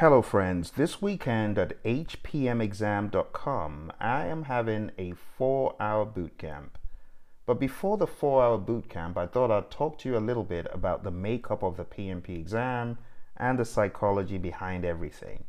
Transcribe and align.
Hello, 0.00 0.20
friends. 0.20 0.72
This 0.72 1.00
weekend 1.00 1.56
at 1.56 1.82
hpmexam.com, 1.82 3.12
I 3.98 4.26
am 4.26 4.42
having 4.42 4.90
a 4.98 5.12
four 5.12 5.74
hour 5.80 6.04
boot 6.04 6.36
camp. 6.36 6.76
But 7.46 7.58
before 7.58 7.96
the 7.96 8.06
four 8.06 8.44
hour 8.44 8.58
boot 8.58 8.90
camp, 8.90 9.16
I 9.16 9.26
thought 9.26 9.50
I'd 9.50 9.70
talk 9.70 9.96
to 10.00 10.10
you 10.10 10.18
a 10.18 10.28
little 10.28 10.44
bit 10.44 10.66
about 10.70 11.02
the 11.02 11.10
makeup 11.10 11.62
of 11.62 11.78
the 11.78 11.86
PMP 11.86 12.38
exam 12.38 12.98
and 13.38 13.58
the 13.58 13.64
psychology 13.64 14.36
behind 14.36 14.84
everything. 14.84 15.44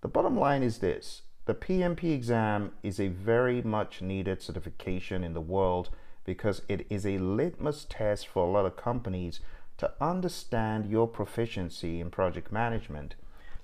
The 0.00 0.08
bottom 0.08 0.38
line 0.38 0.62
is 0.62 0.78
this 0.78 1.20
the 1.44 1.54
PMP 1.54 2.14
exam 2.14 2.72
is 2.82 2.98
a 2.98 3.08
very 3.08 3.60
much 3.60 4.00
needed 4.00 4.40
certification 4.40 5.22
in 5.22 5.34
the 5.34 5.42
world 5.42 5.90
because 6.24 6.62
it 6.66 6.86
is 6.88 7.04
a 7.04 7.18
litmus 7.18 7.84
test 7.86 8.26
for 8.26 8.42
a 8.42 8.50
lot 8.50 8.64
of 8.64 8.74
companies 8.74 9.40
to 9.76 9.92
understand 10.00 10.86
your 10.86 11.06
proficiency 11.06 12.00
in 12.00 12.08
project 12.08 12.50
management 12.50 13.16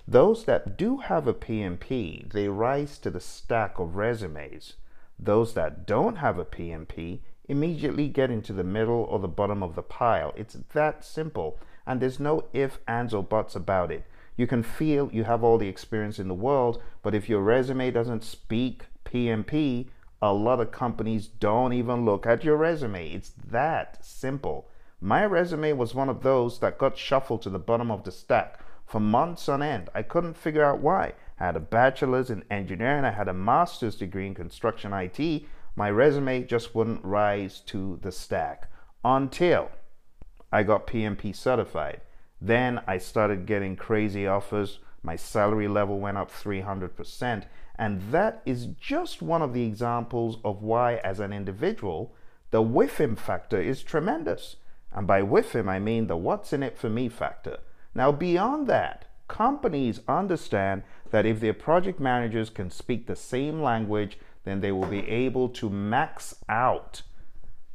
those 0.07 0.43
that 0.45 0.77
do 0.77 0.97
have 0.97 1.27
a 1.27 1.33
PMP, 1.33 2.29
they 2.31 2.49
rise 2.49 2.97
to 2.99 3.09
the 3.09 3.21
stack 3.21 3.79
of 3.79 3.95
resumes. 3.95 4.73
Those 5.17 5.53
that 5.53 5.85
don't 5.85 6.17
have 6.17 6.37
a 6.37 6.45
PMP 6.45 7.19
immediately 7.47 8.09
get 8.09 8.29
into 8.29 8.51
the 8.51 8.63
middle 8.63 9.03
or 9.03 9.19
the 9.19 9.27
bottom 9.27 9.63
of 9.63 9.75
the 9.75 9.81
pile. 9.81 10.33
It's 10.35 10.57
that 10.73 11.05
simple, 11.05 11.57
and 11.85 12.01
there's 12.01 12.19
no 12.19 12.45
if, 12.51 12.79
ands, 12.87 13.13
or 13.13 13.23
buts 13.23 13.55
about 13.55 13.91
it. 13.91 14.05
You 14.35 14.47
can 14.47 14.63
feel 14.63 15.09
you 15.13 15.23
have 15.23 15.43
all 15.43 15.57
the 15.57 15.67
experience 15.67 16.19
in 16.19 16.27
the 16.27 16.33
world, 16.33 16.81
but 17.01 17.15
if 17.15 17.29
your 17.29 17.41
resume 17.41 17.91
doesn't 17.91 18.23
speak 18.23 18.85
PMP, 19.05 19.87
a 20.21 20.33
lot 20.33 20.59
of 20.59 20.71
companies 20.71 21.27
don't 21.27 21.73
even 21.73 22.03
look 22.03 22.25
at 22.25 22.43
your 22.43 22.57
resume. 22.57 23.11
It's 23.11 23.31
that 23.49 24.03
simple. 24.03 24.67
My 24.99 25.25
resume 25.25 25.73
was 25.73 25.93
one 25.93 26.09
of 26.09 26.23
those 26.23 26.59
that 26.59 26.77
got 26.77 26.97
shuffled 26.97 27.41
to 27.43 27.49
the 27.49 27.59
bottom 27.59 27.91
of 27.91 28.03
the 28.03 28.11
stack 28.11 28.59
for 28.93 28.99
months 28.99 29.49
on 29.49 29.63
end. 29.63 29.89
I 29.95 30.03
couldn't 30.03 30.37
figure 30.37 30.63
out 30.63 30.77
why. 30.77 31.13
I 31.39 31.47
had 31.47 31.55
a 31.55 31.59
bachelor's 31.59 32.29
in 32.29 32.43
engineering, 32.51 33.05
I 33.05 33.09
had 33.09 33.27
a 33.27 33.33
master's 33.33 33.95
degree 33.95 34.27
in 34.27 34.35
construction 34.35 34.93
IT. 34.93 35.45
My 35.75 35.89
resume 35.89 36.43
just 36.43 36.75
wouldn't 36.75 37.03
rise 37.03 37.59
to 37.61 37.97
the 38.03 38.11
stack 38.11 38.69
until 39.03 39.71
I 40.51 40.61
got 40.61 40.85
PMP 40.85 41.35
certified. 41.35 42.01
Then 42.39 42.81
I 42.85 42.99
started 42.99 43.47
getting 43.47 43.75
crazy 43.75 44.27
offers. 44.27 44.77
My 45.01 45.15
salary 45.15 45.67
level 45.67 45.99
went 45.99 46.19
up 46.19 46.31
300%. 46.31 47.45
And 47.79 47.99
that 48.11 48.43
is 48.45 48.67
just 48.79 49.23
one 49.23 49.41
of 49.41 49.53
the 49.53 49.65
examples 49.65 50.37
of 50.45 50.61
why, 50.61 50.97
as 50.97 51.19
an 51.19 51.33
individual, 51.33 52.13
the 52.51 52.61
WIIFM 52.61 53.17
factor 53.17 53.59
is 53.59 53.81
tremendous. 53.81 54.57
And 54.91 55.07
by 55.07 55.23
WIIFM, 55.23 55.67
I 55.67 55.79
mean 55.79 56.05
the 56.05 56.15
what's 56.15 56.53
in 56.53 56.61
it 56.61 56.77
for 56.77 56.91
me 56.91 57.09
factor. 57.09 57.57
Now, 57.95 58.11
beyond 58.11 58.67
that, 58.67 59.05
companies 59.27 60.01
understand 60.07 60.83
that 61.11 61.25
if 61.25 61.39
their 61.39 61.53
project 61.53 61.99
managers 61.99 62.49
can 62.49 62.69
speak 62.69 63.05
the 63.05 63.15
same 63.15 63.61
language, 63.61 64.17
then 64.43 64.61
they 64.61 64.71
will 64.71 64.87
be 64.87 65.07
able 65.07 65.49
to 65.49 65.69
max 65.69 66.35
out, 66.49 67.03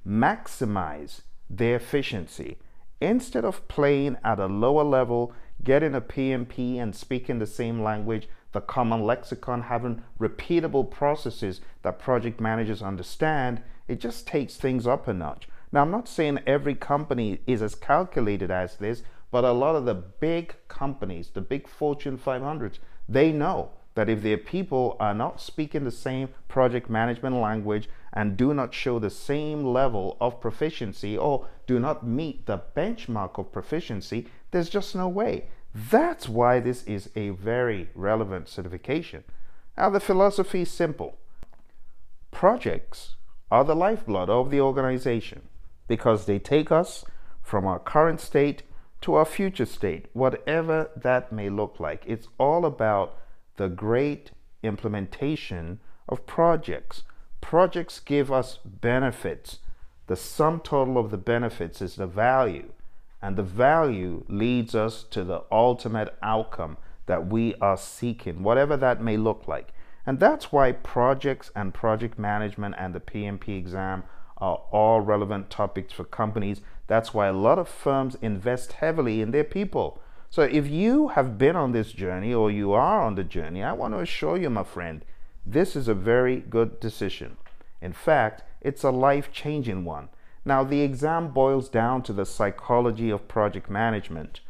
maximize 0.06 1.22
their 1.48 1.76
efficiency. 1.76 2.58
Instead 3.00 3.44
of 3.44 3.66
playing 3.68 4.16
at 4.24 4.40
a 4.40 4.46
lower 4.46 4.84
level, 4.84 5.32
getting 5.62 5.94
a 5.94 6.00
PMP 6.00 6.80
and 6.80 6.94
speaking 6.94 7.38
the 7.38 7.46
same 7.46 7.82
language, 7.82 8.28
the 8.52 8.60
common 8.60 9.04
lexicon, 9.04 9.62
having 9.62 10.02
repeatable 10.18 10.90
processes 10.90 11.60
that 11.82 11.98
project 11.98 12.40
managers 12.40 12.82
understand, 12.82 13.62
it 13.86 14.00
just 14.00 14.26
takes 14.26 14.56
things 14.56 14.86
up 14.86 15.06
a 15.06 15.14
notch. 15.14 15.48
Now, 15.70 15.82
I'm 15.82 15.90
not 15.90 16.08
saying 16.08 16.40
every 16.46 16.74
company 16.74 17.40
is 17.46 17.62
as 17.62 17.74
calculated 17.74 18.50
as 18.50 18.76
this, 18.76 19.02
but 19.30 19.44
a 19.44 19.52
lot 19.52 19.76
of 19.76 19.84
the 19.84 19.94
big 19.94 20.54
companies, 20.68 21.30
the 21.32 21.40
big 21.40 21.68
Fortune 21.68 22.18
500s, 22.18 22.78
they 23.08 23.32
know 23.32 23.70
that 23.94 24.08
if 24.08 24.22
their 24.22 24.38
people 24.38 24.96
are 25.00 25.14
not 25.14 25.40
speaking 25.40 25.84
the 25.84 25.90
same 25.90 26.28
project 26.46 26.88
management 26.88 27.36
language 27.36 27.88
and 28.12 28.36
do 28.36 28.54
not 28.54 28.72
show 28.72 28.98
the 28.98 29.10
same 29.10 29.64
level 29.64 30.16
of 30.20 30.40
proficiency 30.40 31.18
or 31.18 31.48
do 31.66 31.78
not 31.78 32.06
meet 32.06 32.46
the 32.46 32.60
benchmark 32.76 33.38
of 33.38 33.52
proficiency, 33.52 34.28
there's 34.50 34.68
just 34.68 34.94
no 34.94 35.08
way. 35.08 35.46
That's 35.74 36.28
why 36.28 36.60
this 36.60 36.84
is 36.84 37.10
a 37.16 37.30
very 37.30 37.90
relevant 37.94 38.48
certification. 38.48 39.24
Now, 39.76 39.90
the 39.90 40.00
philosophy 40.00 40.62
is 40.62 40.70
simple 40.70 41.18
projects 42.30 43.16
are 43.50 43.64
the 43.64 43.74
lifeblood 43.74 44.30
of 44.30 44.50
the 44.50 44.60
organization 44.60 45.42
because 45.88 46.26
they 46.26 46.38
take 46.38 46.70
us 46.70 47.04
from 47.42 47.66
our 47.66 47.78
current 47.78 48.20
state 48.20 48.62
to 49.00 49.14
our 49.14 49.24
future 49.24 49.66
state, 49.66 50.06
whatever 50.12 50.90
that 50.96 51.32
may 51.32 51.48
look 51.48 51.78
like. 51.78 52.02
It's 52.06 52.28
all 52.38 52.64
about 52.64 53.16
the 53.56 53.68
great 53.68 54.32
implementation 54.62 55.80
of 56.08 56.26
projects. 56.26 57.04
Projects 57.40 58.00
give 58.00 58.32
us 58.32 58.58
benefits. 58.64 59.58
The 60.06 60.16
sum 60.16 60.60
total 60.60 60.98
of 60.98 61.10
the 61.10 61.18
benefits 61.18 61.82
is 61.82 61.96
the 61.96 62.06
value, 62.06 62.72
and 63.20 63.36
the 63.36 63.42
value 63.42 64.24
leads 64.28 64.74
us 64.74 65.04
to 65.10 65.22
the 65.22 65.42
ultimate 65.52 66.16
outcome 66.22 66.78
that 67.06 67.26
we 67.26 67.54
are 67.56 67.76
seeking, 67.76 68.42
whatever 68.42 68.76
that 68.76 69.02
may 69.02 69.16
look 69.16 69.46
like. 69.46 69.72
And 70.06 70.18
that's 70.18 70.50
why 70.50 70.72
projects 70.72 71.50
and 71.54 71.74
project 71.74 72.18
management 72.18 72.76
and 72.78 72.94
the 72.94 73.00
PMP 73.00 73.58
exam 73.58 74.04
are 74.38 74.62
all 74.70 75.00
relevant 75.00 75.50
topics 75.50 75.92
for 75.92 76.04
companies. 76.04 76.60
That's 76.88 77.14
why 77.14 77.28
a 77.28 77.32
lot 77.32 77.58
of 77.58 77.68
firms 77.68 78.16
invest 78.20 78.72
heavily 78.72 79.20
in 79.22 79.30
their 79.30 79.44
people. 79.44 80.00
So 80.30 80.42
if 80.42 80.68
you 80.68 81.08
have 81.08 81.38
been 81.38 81.54
on 81.54 81.72
this 81.72 81.92
journey 81.92 82.34
or 82.34 82.50
you 82.50 82.72
are 82.72 83.02
on 83.02 83.14
the 83.14 83.24
journey, 83.24 83.62
I 83.62 83.72
want 83.72 83.94
to 83.94 84.00
assure 84.00 84.36
you, 84.36 84.50
my 84.50 84.64
friend, 84.64 85.04
this 85.46 85.76
is 85.76 85.86
a 85.86 85.94
very 85.94 86.36
good 86.40 86.80
decision. 86.80 87.36
In 87.80 87.92
fact, 87.92 88.42
it's 88.60 88.82
a 88.82 88.90
life 88.90 89.30
changing 89.32 89.84
one. 89.84 90.08
Now, 90.44 90.64
the 90.64 90.80
exam 90.80 91.28
boils 91.28 91.68
down 91.68 92.02
to 92.04 92.12
the 92.12 92.26
psychology 92.26 93.10
of 93.10 93.28
project 93.28 93.70
management. 93.70 94.40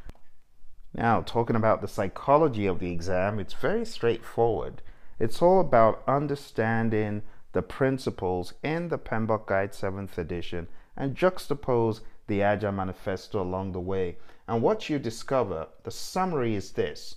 Now, 0.94 1.20
talking 1.20 1.56
about 1.56 1.80
the 1.80 1.88
psychology 1.88 2.66
of 2.66 2.78
the 2.78 2.90
exam, 2.90 3.38
it's 3.38 3.54
very 3.54 3.84
straightforward. 3.84 4.80
It's 5.18 5.42
all 5.42 5.60
about 5.60 6.02
understanding 6.06 7.22
the 7.52 7.62
principles 7.62 8.54
in 8.62 8.88
the 8.88 8.98
PMBOK 8.98 9.46
Guide 9.46 9.72
7th 9.72 10.18
edition 10.18 10.68
and 10.96 11.16
juxtapose 11.16 12.00
the 12.28 12.42
Agile 12.42 12.72
Manifesto 12.72 13.42
along 13.42 13.72
the 13.72 13.80
way. 13.80 14.16
And 14.46 14.62
what 14.62 14.88
you 14.88 14.98
discover, 14.98 15.66
the 15.82 15.90
summary 15.90 16.54
is 16.54 16.72
this 16.72 17.16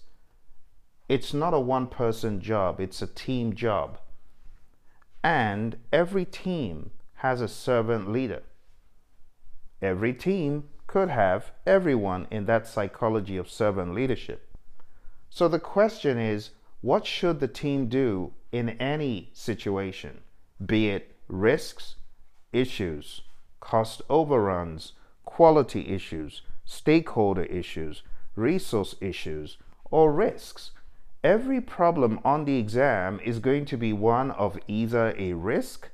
it's 1.08 1.34
not 1.34 1.54
a 1.54 1.60
one 1.60 1.88
person 1.88 2.42
job, 2.42 2.80
it's 2.80 3.02
a 3.02 3.08
team 3.08 3.54
job. 3.54 4.00
And 5.24 5.78
every 5.92 6.26
team 6.26 6.92
has 7.16 7.42
a 7.42 7.48
servant 7.48 8.12
leader. 8.12 8.42
Every 9.82 10.14
team 10.14 10.70
could 10.88 11.10
have 11.10 11.52
everyone 11.66 12.28
in 12.32 12.46
that 12.46 12.68
psychology 12.68 13.38
of 13.38 13.50
servant 13.50 13.94
leadership. 13.94 14.48
So 15.30 15.48
the 15.48 15.60
question 15.60 16.18
is 16.18 16.52
what 16.82 17.06
should 17.06 17.40
the 17.40 17.48
team 17.48 17.88
do 17.88 18.34
in 18.52 18.70
any 18.72 19.30
situation, 19.34 20.22
be 20.66 20.90
it 20.90 21.16
risks, 21.28 21.96
issues, 22.52 23.22
cost 23.60 24.02
overruns, 24.10 24.94
quality 25.26 25.88
issues, 25.88 26.42
stakeholder 26.66 27.44
issues, 27.44 28.04
resource 28.36 28.96
issues, 29.02 29.58
or 29.90 30.12
risks. 30.12 30.72
Every 31.24 31.62
problem 31.62 32.20
on 32.24 32.46
the 32.46 32.58
exam 32.58 33.20
is 33.24 33.40
going 33.40 33.66
to 33.66 33.78
be 33.78 33.94
one 33.94 34.32
of 34.32 34.58
either 34.68 35.14
a 35.18 35.34
risk 35.34 35.90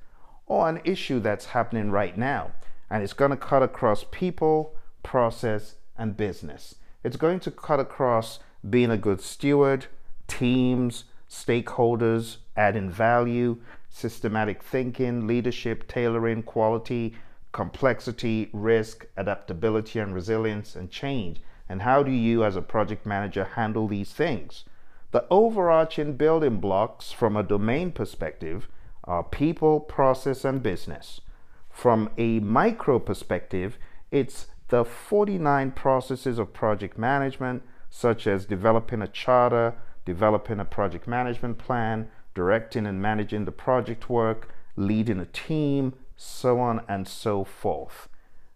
or 0.46 0.70
an 0.70 0.80
issue 0.86 1.20
that's 1.20 1.48
happening 1.48 1.92
right 1.92 2.18
now. 2.18 2.52
And 2.90 3.04
it's 3.04 3.14
going 3.14 3.32
to 3.32 3.38
cut 3.38 3.62
across 3.62 4.06
people, 4.12 4.76
process, 5.04 5.76
and 5.98 6.16
business. 6.16 6.76
It's 7.04 7.18
going 7.18 7.42
to 7.42 7.52
cut 7.52 7.80
across 7.80 8.40
being 8.70 8.92
a 8.92 8.98
good 8.98 9.20
steward, 9.22 9.88
teams, 10.28 11.04
stakeholders, 11.30 12.38
adding 12.56 12.90
value, 12.90 13.58
systematic 13.90 14.64
thinking, 14.64 15.28
leadership, 15.28 15.88
tailoring, 15.88 16.44
quality, 16.44 17.16
complexity, 17.58 18.52
risk, 18.54 19.08
adaptability 19.18 19.98
and 19.98 20.14
resilience, 20.14 20.76
and 20.76 20.92
change. 20.92 21.42
And 21.68 21.82
how 21.82 22.04
do 22.04 22.12
you, 22.12 22.44
as 22.44 22.56
a 22.56 22.62
project 22.62 23.04
manager, 23.04 23.46
handle 23.56 23.88
these 23.88 24.14
things? 24.14 24.64
The 25.10 25.26
overarching 25.32 26.18
building 26.18 26.60
blocks 26.60 27.12
from 27.12 27.36
a 27.36 27.42
domain 27.42 27.92
perspective 27.92 28.68
are 29.06 29.24
people, 29.24 29.80
process, 29.80 30.46
and 30.46 30.62
business. 30.62 31.20
From 31.68 32.12
a 32.16 32.40
micro 32.42 33.00
perspective, 33.00 33.80
it's 34.12 34.46
the 34.68 34.86
49 34.86 35.72
processes 35.72 36.38
of 36.38 36.54
project 36.54 36.96
management, 36.96 37.64
such 37.90 38.28
as 38.28 38.46
developing 38.46 39.02
a 39.02 39.08
charter, 39.08 39.74
developing 40.06 40.60
a 40.60 40.66
project 40.66 41.08
management 41.08 41.58
plan, 41.58 42.08
directing 42.36 42.86
and 42.86 43.02
managing 43.02 43.46
the 43.46 43.52
project 43.52 44.12
work, 44.12 44.54
leading 44.76 45.20
a 45.20 45.26
team, 45.26 45.96
so 46.18 46.60
on 46.60 46.84
and 46.90 47.08
so 47.08 47.46
forth. 47.46 48.10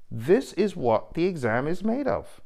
This 0.09 0.51
is 0.53 0.75
what 0.75 1.13
the 1.13 1.25
exam 1.25 1.67
is 1.67 1.83
made 1.83 2.07
of. 2.07 2.41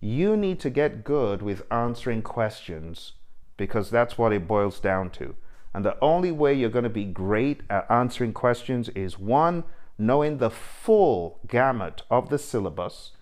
You 0.00 0.36
need 0.36 0.60
to 0.60 0.70
get 0.70 1.02
good 1.02 1.42
with 1.42 1.70
answering 1.72 2.22
questions 2.22 3.14
because 3.56 3.90
that's 3.90 4.16
what 4.16 4.32
it 4.32 4.46
boils 4.46 4.78
down 4.78 5.10
to. 5.10 5.34
And 5.74 5.84
the 5.84 5.98
only 6.00 6.30
way 6.30 6.54
you're 6.54 6.70
going 6.70 6.84
to 6.84 6.90
be 6.90 7.04
great 7.04 7.62
at 7.68 7.90
answering 7.90 8.32
questions 8.32 8.88
is 8.90 9.18
one, 9.18 9.64
knowing 9.98 10.38
the 10.38 10.50
full 10.50 11.40
gamut 11.48 12.02
of 12.10 12.28
the 12.28 12.38
syllabus, 12.38 13.12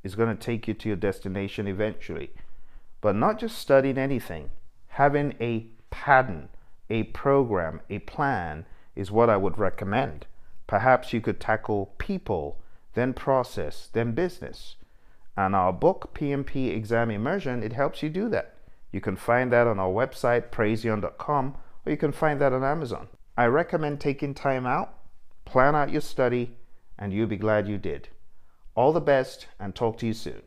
is 0.02 0.14
going 0.14 0.34
to 0.34 0.42
take 0.42 0.66
you 0.66 0.74
to 0.74 0.88
your 0.88 0.96
destination 0.96 1.68
eventually. 1.68 2.30
But 3.02 3.16
not 3.16 3.38
just 3.38 3.58
studying 3.58 3.98
anything, 3.98 4.50
having 4.88 5.34
a 5.40 5.66
pattern, 5.90 6.48
a 6.88 7.04
program, 7.04 7.82
a 7.90 7.98
plan 8.00 8.64
is 8.96 9.10
what 9.10 9.28
I 9.28 9.36
would 9.36 9.58
recommend. 9.58 10.26
Perhaps 10.66 11.12
you 11.12 11.20
could 11.20 11.38
tackle 11.38 11.92
people, 11.98 12.58
then 12.94 13.12
process, 13.12 13.90
then 13.92 14.12
business. 14.12 14.76
And 15.36 15.54
our 15.54 15.72
book, 15.72 16.14
PMP 16.14 16.74
Exam 16.74 17.10
Immersion, 17.10 17.62
it 17.62 17.74
helps 17.74 18.02
you 18.02 18.08
do 18.08 18.30
that. 18.30 18.54
You 18.94 19.00
can 19.00 19.16
find 19.16 19.50
that 19.50 19.66
on 19.66 19.80
our 19.80 19.88
website, 19.88 20.50
praizion.com, 20.50 21.56
or 21.84 21.90
you 21.90 21.98
can 21.98 22.12
find 22.12 22.40
that 22.40 22.52
on 22.52 22.62
Amazon. 22.62 23.08
I 23.36 23.46
recommend 23.46 24.00
taking 24.00 24.34
time 24.34 24.66
out, 24.66 24.94
plan 25.44 25.74
out 25.74 25.90
your 25.90 26.00
study, 26.00 26.56
and 26.96 27.12
you'll 27.12 27.26
be 27.26 27.36
glad 27.36 27.66
you 27.66 27.76
did. 27.76 28.10
All 28.76 28.92
the 28.92 29.00
best, 29.00 29.48
and 29.58 29.74
talk 29.74 29.98
to 29.98 30.06
you 30.06 30.12
soon. 30.12 30.42